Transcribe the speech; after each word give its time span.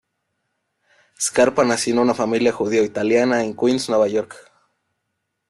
Scarpa 1.19 1.63
nació 1.63 1.93
en 1.93 1.99
una 1.99 2.15
familia 2.15 2.51
judeo-italiana 2.51 3.43
en 3.43 3.55
Queens, 3.55 3.87
Nueva 3.87 4.07
York. 4.07 4.35